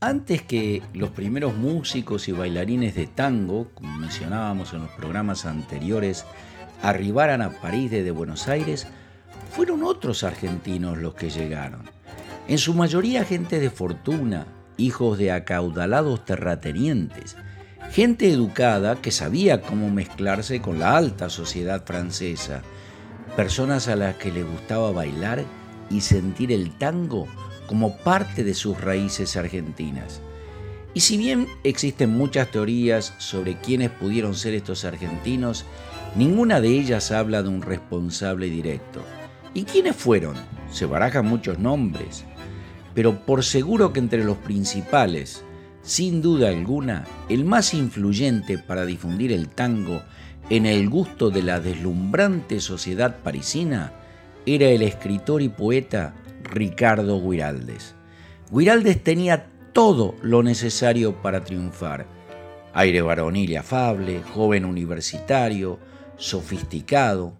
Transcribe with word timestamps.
Antes 0.00 0.42
que 0.42 0.80
los 0.94 1.10
primeros 1.10 1.56
músicos 1.56 2.28
y 2.28 2.32
bailarines 2.32 2.94
de 2.94 3.08
tango, 3.08 3.72
como 3.74 3.98
mencionábamos 3.98 4.72
en 4.72 4.82
los 4.82 4.90
programas 4.90 5.44
anteriores, 5.44 6.24
arribaran 6.82 7.42
a 7.42 7.50
París 7.60 7.90
desde 7.90 8.12
Buenos 8.12 8.46
Aires, 8.46 8.86
fueron 9.50 9.82
otros 9.82 10.22
argentinos 10.22 10.98
los 10.98 11.14
que 11.14 11.30
llegaron. 11.30 11.82
En 12.46 12.58
su 12.58 12.74
mayoría 12.74 13.24
gente 13.24 13.58
de 13.58 13.70
fortuna, 13.70 14.46
hijos 14.76 15.18
de 15.18 15.32
acaudalados 15.32 16.24
terratenientes, 16.24 17.36
gente 17.90 18.30
educada 18.30 19.02
que 19.02 19.10
sabía 19.10 19.62
cómo 19.62 19.90
mezclarse 19.90 20.60
con 20.60 20.78
la 20.78 20.96
alta 20.96 21.28
sociedad 21.28 21.84
francesa, 21.84 22.62
personas 23.34 23.88
a 23.88 23.96
las 23.96 24.14
que 24.14 24.30
les 24.30 24.48
gustaba 24.48 24.92
bailar 24.92 25.42
y 25.90 26.02
sentir 26.02 26.52
el 26.52 26.70
tango 26.78 27.26
como 27.68 27.96
parte 27.98 28.42
de 28.42 28.54
sus 28.54 28.80
raíces 28.80 29.36
argentinas. 29.36 30.20
Y 30.94 31.00
si 31.00 31.16
bien 31.16 31.46
existen 31.62 32.10
muchas 32.10 32.50
teorías 32.50 33.14
sobre 33.18 33.56
quiénes 33.58 33.90
pudieron 33.90 34.34
ser 34.34 34.54
estos 34.54 34.84
argentinos, 34.84 35.64
ninguna 36.16 36.60
de 36.60 36.70
ellas 36.70 37.12
habla 37.12 37.44
de 37.44 37.50
un 37.50 37.62
responsable 37.62 38.50
directo. 38.50 39.00
¿Y 39.54 39.62
quiénes 39.62 39.94
fueron? 39.94 40.34
Se 40.72 40.86
barajan 40.86 41.26
muchos 41.26 41.60
nombres, 41.60 42.24
pero 42.94 43.24
por 43.24 43.44
seguro 43.44 43.92
que 43.92 44.00
entre 44.00 44.24
los 44.24 44.38
principales, 44.38 45.44
sin 45.82 46.20
duda 46.20 46.48
alguna, 46.48 47.06
el 47.28 47.44
más 47.44 47.74
influyente 47.74 48.58
para 48.58 48.84
difundir 48.84 49.30
el 49.30 49.48
tango 49.48 50.02
en 50.50 50.66
el 50.66 50.88
gusto 50.88 51.30
de 51.30 51.42
la 51.42 51.60
deslumbrante 51.60 52.60
sociedad 52.60 53.18
parisina 53.22 53.92
era 54.46 54.68
el 54.68 54.82
escritor 54.82 55.42
y 55.42 55.48
poeta 55.48 56.14
Ricardo 56.50 57.20
Guiraldes. 57.20 57.94
Guiraldes 58.50 59.02
tenía 59.02 59.46
todo 59.72 60.14
lo 60.22 60.42
necesario 60.42 61.22
para 61.22 61.44
triunfar. 61.44 62.06
Aire 62.74 63.02
varonil 63.02 63.50
y 63.50 63.56
afable, 63.56 64.22
joven 64.22 64.64
universitario, 64.64 65.78
sofisticado, 66.16 67.38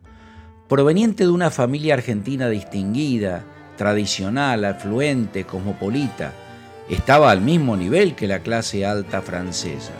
proveniente 0.68 1.24
de 1.24 1.30
una 1.30 1.50
familia 1.50 1.94
argentina 1.94 2.48
distinguida, 2.48 3.44
tradicional, 3.76 4.64
afluente, 4.64 5.44
cosmopolita, 5.44 6.32
estaba 6.88 7.30
al 7.30 7.40
mismo 7.40 7.76
nivel 7.76 8.14
que 8.14 8.26
la 8.26 8.40
clase 8.40 8.84
alta 8.84 9.22
francesa. 9.22 9.92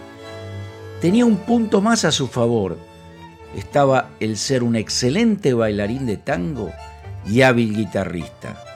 Tenía 1.01 1.25
un 1.25 1.37
punto 1.37 1.81
más 1.81 2.05
a 2.05 2.13
su 2.13 2.27
favor, 2.29 2.79
estaba 3.57 4.11
el 4.21 4.37
ser 4.37 4.63
un 4.63 4.77
excelente 4.77 5.55
bailarín 5.55 6.07
de 6.07 6.17
tango 6.17 6.71
y 7.27 7.43
hábil 7.43 7.75
guitarrista. 7.75 8.68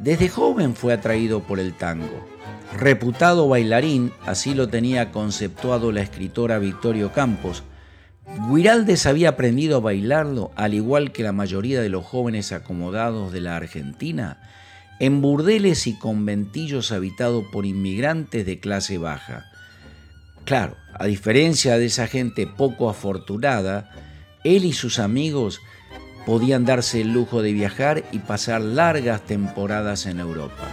Desde 0.00 0.30
joven 0.30 0.74
fue 0.74 0.94
atraído 0.94 1.40
por 1.40 1.60
el 1.60 1.74
tango. 1.74 2.26
Reputado 2.78 3.48
bailarín, 3.48 4.12
así 4.24 4.54
lo 4.54 4.68
tenía 4.68 5.12
conceptuado 5.12 5.92
la 5.92 6.00
escritora 6.00 6.58
Victorio 6.58 7.12
Campos, 7.12 7.64
Guiraldes 8.48 9.06
había 9.06 9.30
aprendido 9.30 9.76
a 9.76 9.80
bailarlo, 9.80 10.52
al 10.54 10.72
igual 10.72 11.12
que 11.12 11.22
la 11.22 11.32
mayoría 11.32 11.82
de 11.82 11.88
los 11.88 12.06
jóvenes 12.06 12.52
acomodados 12.52 13.32
de 13.32 13.40
la 13.40 13.56
Argentina, 13.56 14.40
en 15.00 15.20
burdeles 15.20 15.86
y 15.86 15.98
conventillos 15.98 16.92
habitados 16.92 17.44
por 17.52 17.66
inmigrantes 17.66 18.46
de 18.46 18.60
clase 18.60 18.98
baja. 18.98 19.46
Claro, 20.44 20.76
a 20.94 21.06
diferencia 21.06 21.76
de 21.76 21.86
esa 21.86 22.06
gente 22.06 22.46
poco 22.46 22.88
afortunada, 22.88 23.90
él 24.44 24.64
y 24.64 24.72
sus 24.72 24.98
amigos 24.98 25.60
podían 26.26 26.64
darse 26.64 27.00
el 27.00 27.12
lujo 27.12 27.42
de 27.42 27.52
viajar 27.52 28.04
y 28.12 28.18
pasar 28.18 28.60
largas 28.60 29.22
temporadas 29.22 30.06
en 30.06 30.20
Europa. 30.20 30.68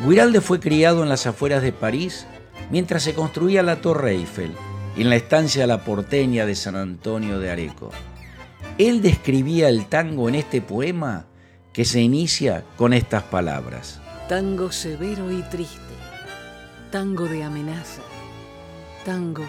Guiralde 0.00 0.40
fue 0.40 0.60
criado 0.60 1.02
en 1.02 1.08
las 1.08 1.26
afueras 1.26 1.62
de 1.62 1.72
París 1.72 2.26
mientras 2.70 3.02
se 3.02 3.14
construía 3.14 3.62
la 3.62 3.80
Torre 3.80 4.12
Eiffel, 4.12 4.52
en 4.96 5.10
la 5.10 5.16
estancia 5.16 5.66
La 5.66 5.84
Porteña 5.84 6.46
de 6.46 6.54
San 6.54 6.76
Antonio 6.76 7.38
de 7.38 7.50
Areco. 7.50 7.90
Él 8.78 9.02
describía 9.02 9.68
el 9.68 9.86
tango 9.86 10.28
en 10.28 10.34
este 10.34 10.60
poema 10.60 11.26
que 11.72 11.84
se 11.84 12.00
inicia 12.00 12.64
con 12.76 12.92
estas 12.92 13.22
palabras. 13.22 14.00
Tango 14.28 14.72
severo 14.72 15.30
y 15.30 15.42
triste, 15.42 15.78
tango 16.90 17.24
de 17.24 17.44
amenaza, 17.44 18.02
tango 19.04 19.44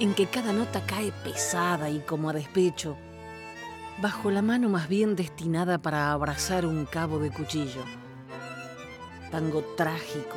en 0.00 0.14
que 0.14 0.26
cada 0.26 0.52
nota 0.52 0.82
cae 0.86 1.12
pesada 1.24 1.90
y 1.90 2.00
como 2.00 2.30
a 2.30 2.32
despecho, 2.32 2.96
bajo 4.00 4.30
la 4.30 4.42
mano 4.42 4.68
más 4.68 4.88
bien 4.88 5.16
destinada 5.16 5.78
para 5.78 6.12
abrazar 6.12 6.66
un 6.66 6.84
cabo 6.86 7.18
de 7.18 7.30
cuchillo. 7.30 7.82
Tango 9.30 9.62
trágico, 9.76 10.36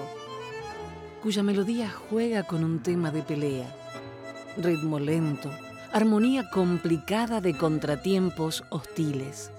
cuya 1.22 1.44
melodía 1.44 1.90
juega 1.90 2.44
con 2.44 2.64
un 2.64 2.82
tema 2.82 3.12
de 3.12 3.22
pelea, 3.22 3.74
ritmo 4.58 5.00
lento, 5.00 5.50
armonía 5.94 6.50
complicada 6.50 7.40
de 7.40 7.56
contratiempos 7.56 8.64
hostiles, 8.70 9.52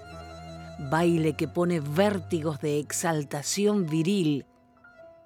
baile 0.91 1.35
que 1.35 1.47
pone 1.47 1.79
vértigos 1.79 2.59
de 2.59 2.79
exaltación 2.79 3.85
viril 3.85 4.45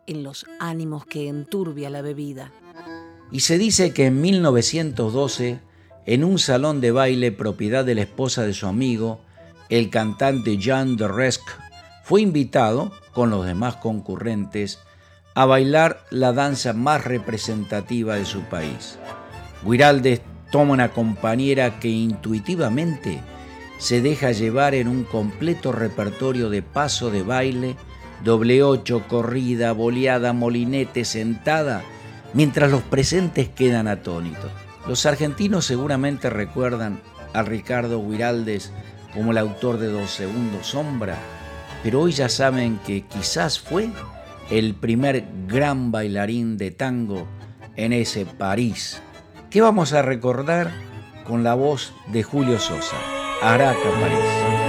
en 0.05 0.23
los 0.23 0.45
ánimos 0.59 1.05
que 1.05 1.27
enturbia 1.27 1.89
la 1.89 2.01
bebida. 2.01 2.51
Y 3.31 3.41
se 3.41 3.57
dice 3.57 3.91
que 3.91 4.05
en 4.05 4.21
1912 4.21 5.66
en 6.07 6.23
un 6.23 6.39
salón 6.39 6.79
de 6.79 6.91
baile 6.91 7.33
propiedad 7.33 7.83
de 7.83 7.93
la 7.93 8.01
esposa 8.01 8.43
de 8.43 8.53
su 8.53 8.65
amigo, 8.65 9.19
el 9.67 9.89
cantante 9.89 10.57
Jean 10.57 10.95
de 10.95 11.07
Resque, 11.07 11.51
fue 12.03 12.21
invitado, 12.21 12.93
con 13.11 13.29
los 13.29 13.45
demás 13.45 13.75
concurrentes, 13.75 14.79
a 15.35 15.45
bailar 15.45 16.05
la 16.09 16.31
danza 16.31 16.71
más 16.71 17.03
representativa 17.03 18.15
de 18.15 18.23
su 18.23 18.41
país. 18.43 18.97
Guiraldes 19.65 20.21
toma 20.49 20.71
una 20.71 20.93
compañera 20.93 21.77
que 21.81 21.89
intuitivamente 21.89 23.19
se 23.77 24.01
deja 24.01 24.31
llevar 24.31 24.75
en 24.75 24.87
un 24.87 25.03
completo 25.03 25.73
repertorio 25.73 26.49
de 26.49 26.61
paso 26.61 27.11
de 27.11 27.23
baile, 27.23 27.75
doble 28.23 28.63
ocho, 28.63 29.03
corrida, 29.09 29.73
boleada, 29.73 30.31
molinete, 30.31 31.03
sentada, 31.03 31.83
mientras 32.33 32.71
los 32.71 32.83
presentes 32.83 33.49
quedan 33.49 33.89
atónitos. 33.89 34.66
Los 34.87 35.05
argentinos 35.05 35.65
seguramente 35.65 36.29
recuerdan 36.29 37.01
a 37.33 37.43
Ricardo 37.43 38.01
Guiraldes 38.07 38.71
como 39.13 39.31
el 39.31 39.37
autor 39.37 39.79
de 39.79 39.87
Dos 39.87 40.11
Segundos 40.11 40.67
Sombra, 40.67 41.17
pero 41.83 42.01
hoy 42.01 42.13
ya 42.13 42.29
saben 42.29 42.79
que 42.85 43.05
quizás 43.05 43.59
fue 43.59 43.89
el 44.49 44.75
primer 44.75 45.25
gran 45.47 45.91
bailarín 45.91 46.57
de 46.57 46.71
tango 46.71 47.27
en 47.75 47.91
ese 47.91 48.25
París, 48.25 49.01
que 49.49 49.61
vamos 49.61 49.91
a 49.91 50.01
recordar 50.01 50.71
con 51.25 51.43
la 51.43 51.53
voz 51.53 51.93
de 52.07 52.23
Julio 52.23 52.57
Sosa, 52.57 52.95
Araca 53.41 53.91
París. 53.99 54.66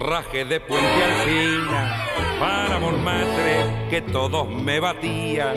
De 0.00 0.60
Puente 0.60 1.04
Alcina 1.04 2.06
para 2.40 2.78
Montmartre 2.78 3.88
que 3.90 4.00
todos 4.00 4.48
me 4.48 4.80
batían 4.80 5.54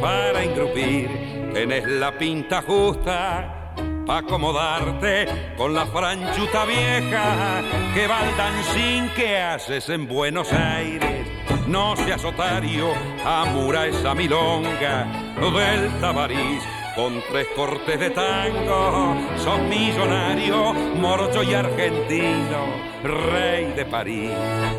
para 0.00 0.44
ingrupir 0.44 1.50
tenés 1.52 1.88
la 1.88 2.16
pinta 2.16 2.62
justa 2.62 3.74
pa' 4.06 4.18
acomodarte 4.18 5.54
con 5.56 5.74
la 5.74 5.84
franchuta 5.86 6.64
vieja 6.64 7.60
que 7.92 8.06
va 8.06 8.20
al 8.20 8.64
sin 8.72 9.08
que 9.16 9.38
haces 9.38 9.88
en 9.88 10.06
Buenos 10.06 10.52
Aires. 10.52 11.26
No 11.66 11.96
seas 11.96 12.24
otario 12.24 12.92
amura 13.24 13.88
esa 13.88 14.14
milonga 14.14 15.06
del 15.40 16.00
tabarís 16.00 16.62
con 16.94 17.22
tres 17.30 17.46
cortes 17.56 17.98
de 17.98 18.10
tango, 18.10 19.16
son 19.38 19.68
millonario, 19.68 20.72
morocho 20.72 21.42
y 21.42 21.54
argentino, 21.54 22.66
rey 23.02 23.72
de 23.72 23.84
París, 23.86 24.32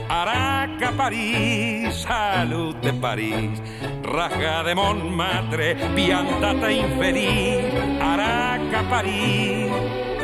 Araca 0.10 0.92
París, 0.92 1.96
salud 1.96 2.76
de 2.76 2.94
París, 2.94 3.62
raja 4.04 4.64
de 4.64 4.76
Montmartre, 4.76 5.76
piantata 5.96 6.72
infeliz, 6.72 7.66
Araca 8.00 8.84
París, 8.90 9.72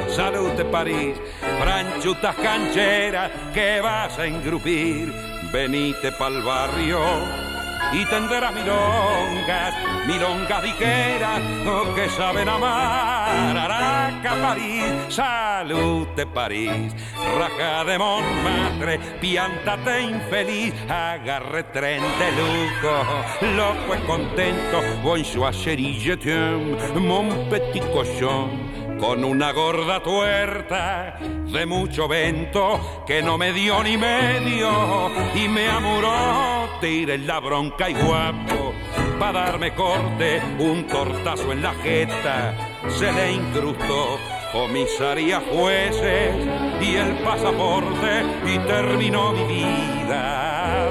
salud 0.09 0.51
de 0.51 0.65
París, 0.65 1.17
franchutas 1.59 2.35
cancheras 2.35 3.31
que 3.53 3.81
vas 3.81 4.17
a 4.19 4.27
engrupir, 4.27 5.11
venite 5.51 6.11
pa'l 6.11 6.43
barrio 6.43 7.48
y 7.91 8.05
tendrás 8.05 8.53
milongas, 8.53 9.73
milongas 10.07 10.63
diqueras 10.63 11.41
oh, 11.67 11.93
que 11.95 12.09
saben 12.09 12.47
amar. 12.47 13.57
Araca, 13.57 14.35
París, 14.41 14.85
salud 15.09 16.07
de 16.15 16.25
París, 16.25 16.93
raja 17.37 17.83
de 17.83 17.97
Montmartre, 17.97 18.99
piántate 19.19 20.01
infeliz, 20.03 20.73
agarre 20.89 21.63
tren 21.63 22.01
de 22.01 22.31
lujo, 22.31 23.55
loco 23.55 23.95
y 23.95 24.05
contento, 24.05 24.81
bonjour 25.03 25.51
chérie, 25.51 25.99
je 25.99 26.15
t'aime, 26.15 26.77
mon 26.95 27.49
petit 27.49 27.81
cochon 27.93 28.49
con 28.99 29.23
una 29.23 29.51
gorda 29.51 30.03
tuerta 30.03 31.17
de 31.19 31.65
mucho 31.65 32.07
vento 32.07 33.03
que 33.07 33.21
no 33.21 33.37
me 33.37 33.53
dio 33.53 33.83
ni 33.83 33.97
medio 33.97 35.09
y 35.33 35.47
me 35.47 35.67
amuró, 35.67 36.69
tiré 36.81 37.17
la 37.17 37.39
bronca 37.39 37.89
y 37.89 37.93
guapo 37.93 38.73
para 39.19 39.45
darme 39.45 39.73
corte, 39.73 40.41
un 40.59 40.87
tortazo 40.87 41.51
en 41.51 41.61
la 41.61 41.73
jeta 41.75 42.53
se 42.87 43.11
le 43.11 43.33
incrustó. 43.33 44.17
Comisaría 44.51 45.41
jueces 45.41 46.33
y 46.81 46.95
el 46.95 47.19
pasaporte 47.19 48.23
y 48.45 48.57
terminó 48.59 49.31
mi 49.33 49.45
vida 49.45 50.48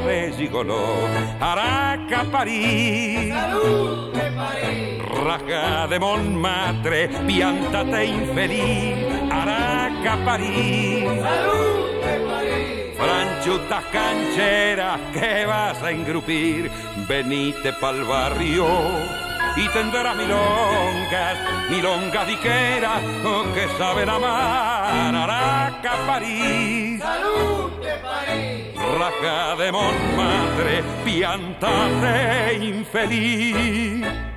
de 0.09 0.33
gigoló. 0.33 0.85
Araca, 1.39 2.25
París. 2.33 3.33
¡Salud 3.33 4.13
de 4.15 4.31
París! 4.33 5.03
Raja 5.25 5.87
de 5.87 5.99
Montmartre, 5.99 7.09
piántate 7.27 8.07
infeliz. 8.07 8.97
Araca, 9.31 10.17
París. 10.25 11.05
¡Salud 11.05 12.01
de 12.05 12.15
París! 12.27 12.99
Franchutas 12.99 13.85
cancheras 13.93 15.01
que 15.13 15.47
vas 15.47 15.83
a 15.83 15.91
engrupir, 15.91 16.71
venite 17.07 17.73
pa'l 17.75 18.03
barrio 18.05 19.28
y 19.59 19.69
tendrás 19.71 20.17
milongas, 20.17 21.39
milongas 21.69 22.27
diqueras 22.29 23.03
oh, 23.25 23.45
que 23.53 23.67
saben 23.77 24.09
amar. 24.09 25.15
Araca, 25.15 25.97
París, 26.07 27.01
¡Salud 27.01 27.71
de 27.83 27.95
París! 27.99 28.79
raja 28.99 29.57
de 29.57 29.73
Montmartre, 29.73 30.83
piántate 31.05 32.59
infeliz. 32.63 34.28